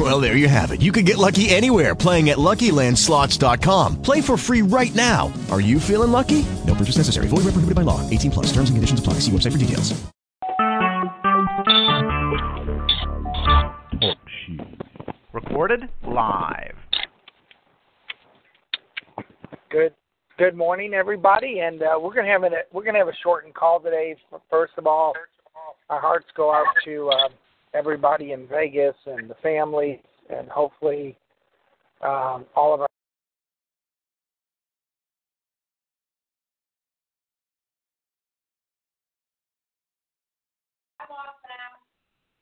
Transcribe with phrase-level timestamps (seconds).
[0.00, 0.80] Well, there you have it.
[0.80, 4.00] You can get lucky anywhere playing at LuckyLandSlots.com.
[4.00, 5.30] Play for free right now.
[5.50, 6.46] Are you feeling lucky?
[6.66, 7.26] No purchase necessary.
[7.28, 8.08] Void where prohibited by law.
[8.08, 8.46] 18 plus.
[8.46, 9.14] Terms and conditions apply.
[9.20, 10.00] See website for details.
[14.02, 14.14] Oh,
[15.34, 16.76] Recorded live.
[19.68, 19.92] Good
[20.38, 23.80] good morning, everybody, and uh, we're gonna have a we're gonna have a shortened call
[23.80, 24.16] today.
[24.48, 25.12] First of all,
[25.90, 27.28] our hearts go out to uh,
[27.74, 31.16] everybody in Vegas and the family, and hopefully
[32.02, 32.86] um, all of our.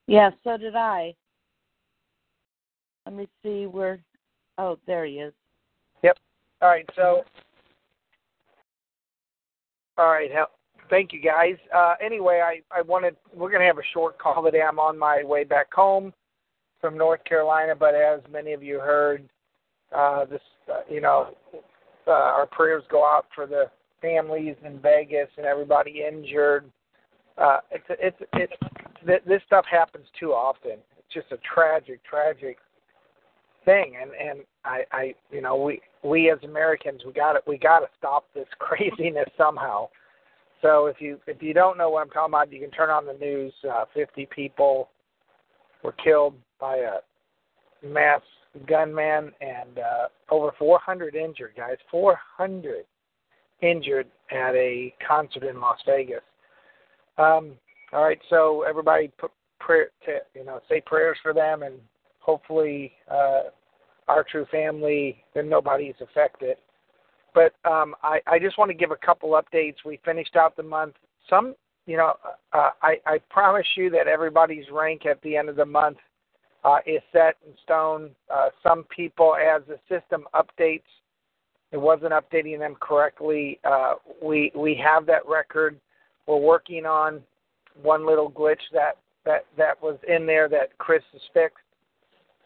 [0.06, 1.14] Yeah, so did I.
[3.04, 4.00] Let me see where.
[4.56, 5.32] Oh, there he is.
[6.02, 6.18] Yep.
[6.62, 7.22] All right, so.
[9.98, 10.57] All right, hel-
[10.90, 11.56] thank you guys.
[11.74, 14.62] Uh, anyway, I I wanted we're gonna have a short call today.
[14.62, 16.12] I'm on my way back home
[16.80, 19.28] from North Carolina, but as many of you heard,
[19.94, 21.34] uh, this uh, you know
[22.06, 23.64] uh, our prayers go out for the
[24.00, 26.70] families in Vegas and everybody injured.
[27.36, 28.52] Uh, it's it's it's
[29.06, 30.72] th- this stuff happens too often.
[30.98, 32.58] It's just a tragic, tragic
[33.64, 37.58] thing, and and I I you know we we as Americans we got to we
[37.58, 39.88] got to stop this craziness somehow.
[40.62, 43.06] So if you if you don't know what I'm talking about, you can turn on
[43.06, 43.52] the news.
[43.68, 44.90] Uh, 50 people
[45.82, 48.22] were killed by a mass
[48.66, 51.52] gunman, and uh, over 400 injured.
[51.56, 52.84] Guys, 400
[53.62, 56.22] injured at a concert in Las Vegas.
[57.18, 57.52] Um,
[57.92, 61.74] all right, so everybody put prayer to you know say prayers for them, and
[62.20, 63.42] hopefully uh,
[64.08, 66.56] our true family and nobody's affected.
[67.38, 69.76] But um, I, I just want to give a couple updates.
[69.86, 70.94] We finished out the month.
[71.30, 71.54] Some,
[71.86, 72.14] you know,
[72.52, 75.98] uh, I, I promise you that everybody's rank at the end of the month
[76.64, 78.10] uh, is set in stone.
[78.28, 80.82] Uh, some people, as the system updates,
[81.70, 83.60] it wasn't updating them correctly.
[83.62, 85.78] Uh, we we have that record.
[86.26, 87.22] We're working on
[87.82, 91.58] one little glitch that that that was in there that Chris has fixed.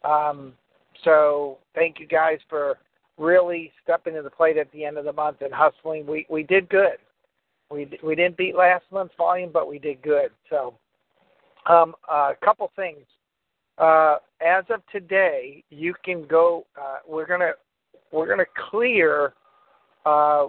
[0.04, 0.52] Um,
[1.02, 2.76] so thank you guys for
[3.18, 6.06] really stepping to the plate at the end of the month and hustling.
[6.06, 6.98] We we did good.
[7.70, 10.30] We we didn't beat last month's volume, but we did good.
[10.50, 10.74] So
[11.66, 13.04] um, a couple things.
[13.78, 16.66] Uh, as of today, you can go.
[16.80, 17.52] Uh, we're gonna
[18.10, 19.34] we're gonna clear.
[20.04, 20.48] Uh,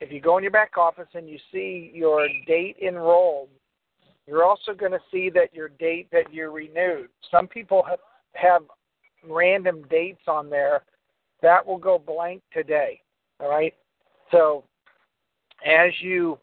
[0.00, 3.48] if you go in your back office and you see your date enrolled,
[4.26, 7.08] you're also going to see that your date that you renewed.
[7.30, 8.00] Some people have,
[8.32, 8.62] have
[9.28, 10.82] random dates on there,
[11.44, 13.02] that will go blank today.
[13.38, 13.74] All right.
[14.30, 14.64] So
[15.64, 16.38] as you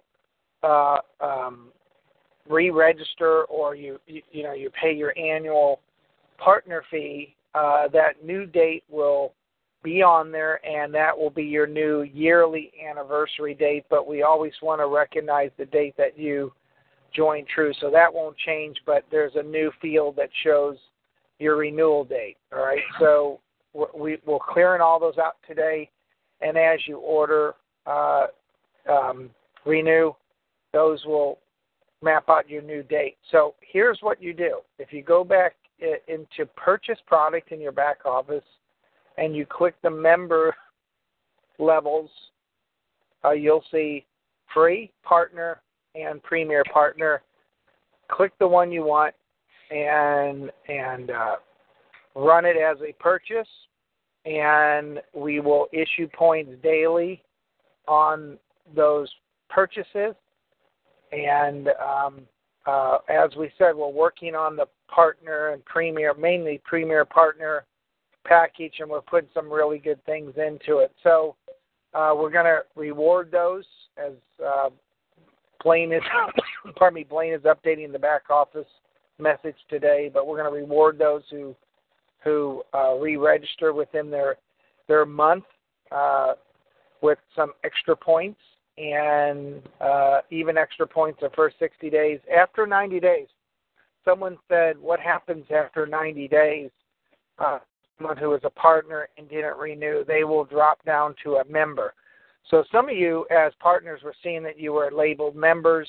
[0.64, 1.70] uh, um,
[2.48, 5.80] re-register or you, you you know you pay your annual
[6.38, 9.34] partner fee, uh, that new date will
[9.84, 13.86] be on there, and that will be your new yearly anniversary date.
[13.90, 16.54] But we always want to recognize the date that you
[17.16, 18.78] joined True, so that won't change.
[18.86, 20.78] But there's a new field that shows
[21.40, 22.38] your renewal date.
[22.54, 23.40] All right, so
[23.74, 25.90] we we're clearing all those out today,
[26.42, 27.56] and as you order
[27.86, 28.28] uh,
[28.90, 29.30] um,
[29.66, 30.12] renew,
[30.74, 31.40] those will
[32.02, 33.18] map out your new date.
[33.32, 35.56] So here's what you do: if you go back
[36.08, 38.44] into purchase product in your back office,
[39.18, 40.56] and you click the member
[41.60, 42.10] levels,
[43.24, 44.06] uh, you'll see
[44.54, 45.62] free partner
[45.96, 47.22] and premier partner.
[48.10, 49.16] Click the one you want
[49.72, 51.36] and and uh,
[52.16, 53.48] run it as a purchase,
[54.26, 57.24] and we will issue points daily
[57.88, 58.38] on
[58.76, 59.10] those
[59.50, 60.16] purchases.
[61.12, 62.22] And um,
[62.66, 67.66] uh, as we said, we're working on the partner and premier, mainly premier partner
[68.26, 70.92] package, and we're putting some really good things into it.
[71.04, 71.36] So
[71.94, 73.66] uh, we're going to reward those
[73.98, 74.14] as
[74.46, 74.70] uh,
[75.64, 76.02] Blaine is,
[76.76, 78.68] pardon me, Blaine is updating the back office
[79.20, 81.56] message today, but we're going to reward those who
[82.24, 84.38] who uh, re-register within their
[84.88, 85.46] their month
[85.92, 86.34] uh,
[87.02, 88.40] with some extra points
[88.78, 92.20] and uh, even extra points the first 60 days.
[92.36, 93.28] After 90 days,
[94.06, 96.70] someone said, "What happens after 90 days?"
[97.40, 97.60] Uh,
[98.02, 101.94] someone was a partner and didn't renew, they will drop down to a member.
[102.50, 105.88] So some of you, as partners, were seeing that you were labeled members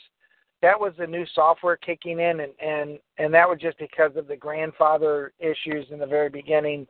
[0.63, 4.29] that was the new software kicking in, and and and that was just because of
[4.29, 6.87] the grandfather issues in the very beginning.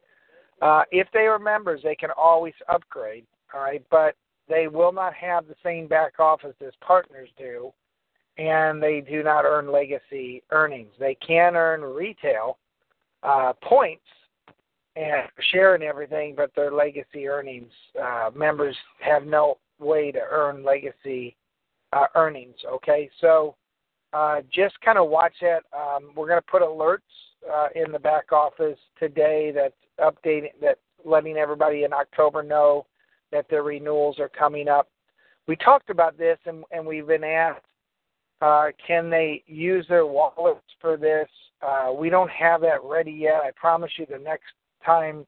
[0.60, 3.24] Uh, if they are members, they can always upgrade.
[3.52, 4.14] All right, but
[4.48, 7.72] they will not have the same back office as partners do,
[8.38, 10.92] and they do not earn legacy earnings.
[11.00, 12.58] They can earn retail
[13.22, 14.04] uh, points
[14.96, 20.62] and share and everything, but their legacy earnings uh, members have no way to earn
[20.62, 21.36] legacy
[21.92, 22.56] uh, earnings.
[22.70, 23.54] Okay, so
[24.12, 25.62] uh, just kind of watch that.
[25.72, 26.98] Um, we're going to put alerts
[27.52, 32.86] uh, in the back office today that's updating, that letting everybody in October know
[33.30, 34.88] that their renewals are coming up.
[35.48, 37.64] We talked about this, and, and we've been asked,
[38.40, 41.28] uh, can they use their wallets for this?
[41.62, 43.40] Uh, we don't have that ready yet.
[43.44, 44.52] I promise you, the next
[44.84, 45.24] time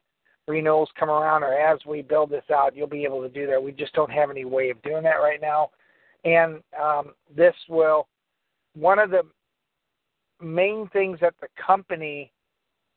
[0.47, 3.63] renewals come around, or as we build this out, you'll be able to do that.
[3.63, 5.71] We just don't have any way of doing that right now.
[6.25, 8.09] And um, this will
[8.75, 9.23] one of the
[10.41, 12.33] main things that the company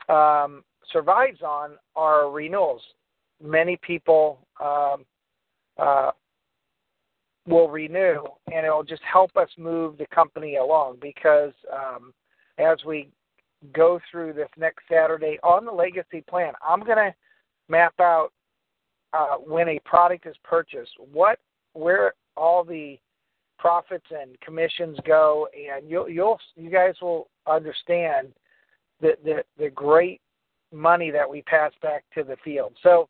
[0.10, 2.82] um, survives on are renewals.
[3.44, 5.06] Many people um,
[5.78, 6.12] uh,
[7.48, 12.14] will renew, and it will just help us move the company along because um,
[12.58, 13.10] as we
[13.74, 17.14] go through this next Saturday on the legacy plan, I'm going to
[17.70, 18.30] map out
[19.14, 21.40] uh, when a product is purchased, what
[21.74, 22.98] where all the
[23.58, 28.30] profits and commissions go, and you'll you'll you guys will understand
[29.02, 30.22] the the, the great
[30.74, 32.74] money that we pass back to the field.
[32.84, 33.08] So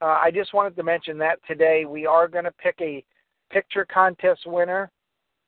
[0.00, 3.04] uh, I just wanted to mention that today we are going to pick a
[3.50, 4.90] picture contest winner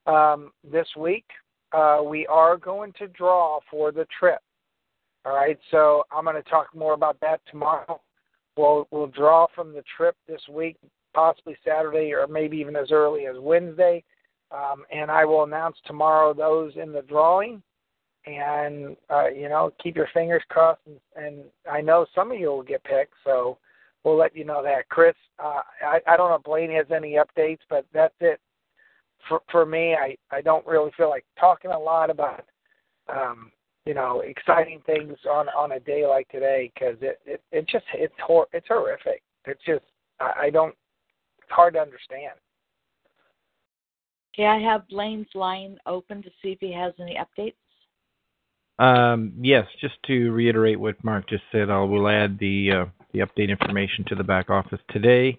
[0.06, 1.26] um, this week.
[1.72, 4.40] Uh, we are going to draw for the trip.
[5.24, 8.00] All right, so I'm going to talk more about that tomorrow.
[8.56, 10.76] We'll we'll draw from the trip this week,
[11.14, 14.02] possibly Saturday or maybe even as early as Wednesday.
[14.50, 17.62] Um, and I will announce tomorrow those in the drawing.
[18.26, 20.80] And uh, you know, keep your fingers crossed.
[20.86, 23.58] And, and I know some of you will get picked, so
[24.04, 24.88] we'll let you know that.
[24.88, 28.40] Chris, uh, I, I don't know if Blaine has any updates, but that's it
[29.28, 29.94] for for me.
[29.94, 32.44] I I don't really feel like talking a lot about
[33.08, 33.50] um,
[33.86, 37.84] you know exciting things on on a day like today because it, it it just
[37.94, 39.22] it's hor- it's horrific.
[39.46, 39.84] It's just
[40.20, 40.74] I, I don't.
[41.42, 42.34] It's hard to understand.
[44.38, 47.54] Okay, I have Blaine's line open to see if he has any updates.
[48.78, 53.18] Um, yes, just to reiterate what Mark just said, I will add the uh, the
[53.20, 55.36] update information to the back office today,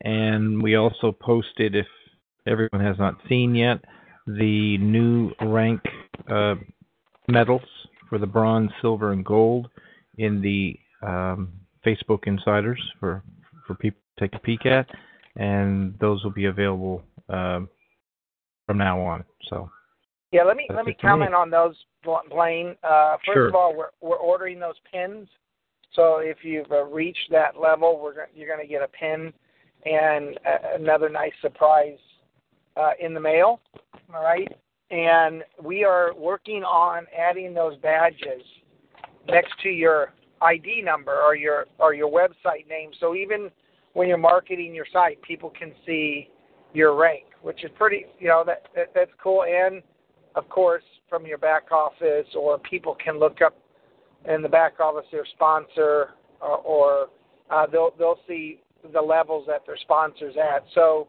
[0.00, 1.86] and we also posted, if
[2.48, 3.84] everyone has not seen yet,
[4.26, 5.80] the new rank
[6.28, 6.56] uh,
[7.28, 7.62] medals
[8.08, 9.68] for the bronze, silver, and gold
[10.18, 10.76] in the
[11.06, 11.52] um,
[11.86, 13.22] Facebook Insiders for
[13.68, 14.88] for people to take a peek at,
[15.36, 17.04] and those will be available.
[17.28, 17.68] Um,
[18.70, 19.24] from now on.
[19.48, 19.68] So.
[20.30, 21.36] Yeah, let me let me comment me.
[21.36, 21.74] on those,
[22.04, 22.76] Blaine.
[22.84, 23.48] Uh, first sure.
[23.48, 25.26] of all, we're we're ordering those pins.
[25.92, 29.32] So if you've uh, reached that level, we're you're going to get a pin
[29.84, 31.98] and uh, another nice surprise
[32.76, 33.60] uh, in the mail.
[34.14, 34.48] All right,
[34.92, 38.42] and we are working on adding those badges
[39.26, 40.12] next to your
[40.42, 42.90] ID number or your or your website name.
[43.00, 43.50] So even
[43.94, 46.28] when you're marketing your site, people can see
[46.72, 49.44] your rank, which is pretty, you know, that, that that's cool.
[49.44, 49.82] And
[50.34, 53.56] of course, from your back office, or people can look up
[54.28, 57.06] in the back office their sponsor, or, or
[57.50, 58.60] uh, they'll they'll see
[58.92, 60.64] the levels that their sponsors at.
[60.74, 61.08] So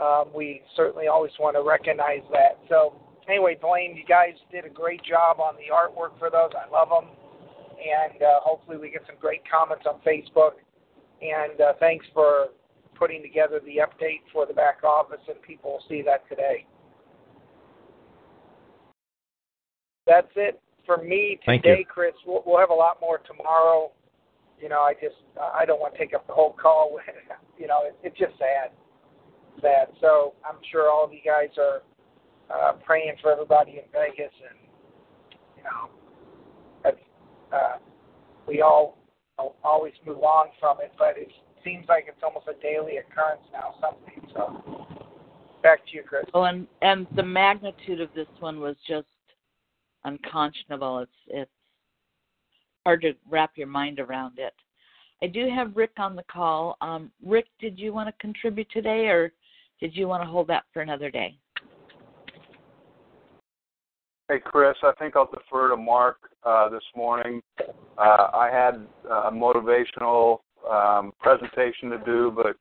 [0.00, 2.58] um, we certainly always want to recognize that.
[2.68, 2.94] So
[3.28, 6.50] anyway, Blaine, you guys did a great job on the artwork for those.
[6.54, 7.10] I love them,
[7.78, 10.52] and uh, hopefully we get some great comments on Facebook.
[11.22, 12.48] And uh, thanks for
[12.98, 16.66] putting together the update for the back office, and people will see that today.
[20.06, 22.14] That's it for me today, Chris.
[22.26, 23.90] We'll, we'll have a lot more tomorrow.
[24.60, 26.98] You know, I just I don't want to take up the whole call.
[27.58, 28.70] you know, it, it's just sad,
[29.60, 29.88] sad.
[30.00, 31.82] So I'm sure all of you guys are
[32.48, 34.58] uh, praying for everybody in Vegas, and
[35.56, 35.90] you know,
[36.84, 36.96] that's,
[37.52, 37.78] uh,
[38.46, 38.96] we all
[39.62, 41.32] always move on from it, but it's
[41.66, 44.22] seems like it's almost a daily occurrence now, something.
[44.32, 44.86] So
[45.62, 46.24] back to you, Chris.
[46.32, 49.06] Oh, and and the magnitude of this one was just
[50.04, 51.00] unconscionable.
[51.00, 51.50] It's it's
[52.84, 54.54] hard to wrap your mind around it.
[55.22, 56.76] I do have Rick on the call.
[56.80, 59.32] Um, Rick, did you want to contribute today, or
[59.80, 61.36] did you want to hold that for another day?
[64.28, 67.40] Hey, Chris, I think I'll defer to Mark uh, this morning.
[67.96, 72.56] Uh, I had a motivational um, presentation to do, but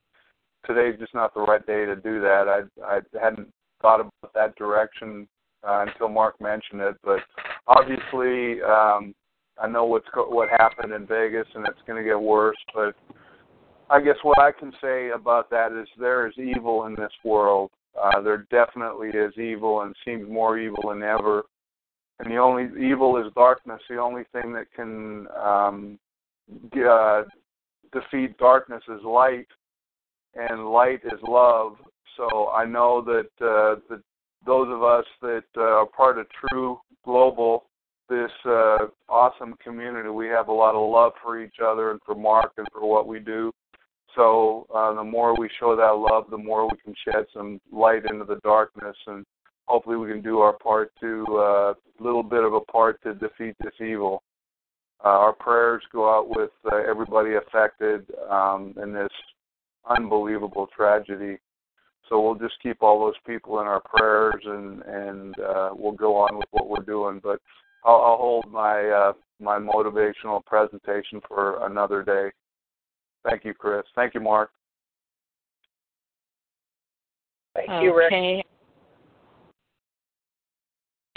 [0.65, 2.47] today's just not the right day to do that.
[2.47, 3.50] I I hadn't
[3.81, 5.27] thought about that direction
[5.67, 6.95] uh, until Mark mentioned it.
[7.03, 7.19] But
[7.67, 9.13] obviously, um,
[9.62, 12.57] I know what's co- what happened in Vegas, and it's going to get worse.
[12.74, 12.95] But
[13.89, 17.71] I guess what I can say about that is there is evil in this world.
[18.01, 21.43] Uh, there definitely is evil, and seems more evil than ever.
[22.19, 23.81] And the only evil is darkness.
[23.89, 26.00] The only thing that can um,
[26.74, 27.24] uh,
[27.92, 29.48] defeat darkness is light,
[30.36, 31.77] and light is love.
[32.18, 34.01] So I know that uh, the,
[34.46, 37.65] those of us that uh, are part of True Global,
[38.10, 42.15] this uh, awesome community, we have a lot of love for each other and for
[42.15, 43.51] Mark and for what we do.
[44.15, 48.04] So uh, the more we show that love, the more we can shed some light
[48.10, 49.25] into the darkness, and
[49.65, 53.13] hopefully we can do our part to a uh, little bit of a part to
[53.15, 54.24] defeat this evil.
[55.04, 59.12] Uh, our prayers go out with uh, everybody affected um, in this
[59.90, 61.38] unbelievable tragedy.
[62.10, 66.16] So we'll just keep all those people in our prayers, and and uh, we'll go
[66.16, 67.20] on with what we're doing.
[67.22, 67.40] But
[67.84, 72.32] I'll, I'll hold my uh, my motivational presentation for another day.
[73.28, 73.84] Thank you, Chris.
[73.96, 74.52] Thank you, Mark.
[77.56, 78.12] Thank you, Rick.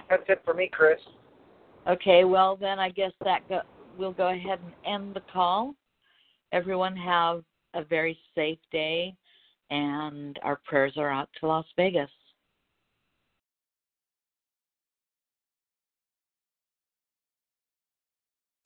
[0.09, 0.99] That's it for me, Chris.
[1.87, 3.61] Okay, well then I guess that go,
[3.99, 5.75] we'll go ahead and end the call.
[6.53, 7.43] Everyone have
[7.75, 9.15] a very safe day,
[9.71, 12.11] and our prayers are out to Las Vegas.